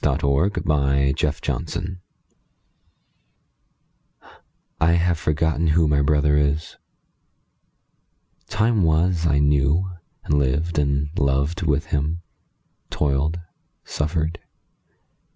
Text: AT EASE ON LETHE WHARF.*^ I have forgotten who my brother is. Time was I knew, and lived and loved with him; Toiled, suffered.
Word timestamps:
AT 0.03 0.23
EASE 0.25 0.57
ON 0.67 1.13
LETHE 1.13 1.45
WHARF.*^ 1.47 1.97
I 4.79 4.93
have 4.93 5.19
forgotten 5.19 5.67
who 5.67 5.87
my 5.87 6.01
brother 6.01 6.35
is. 6.35 6.77
Time 8.49 8.81
was 8.81 9.27
I 9.27 9.37
knew, 9.37 9.91
and 10.23 10.39
lived 10.39 10.79
and 10.79 11.11
loved 11.19 11.61
with 11.61 11.85
him; 11.93 12.23
Toiled, 12.89 13.41
suffered. 13.85 14.39